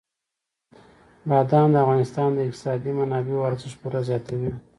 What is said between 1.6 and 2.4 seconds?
د افغانستان د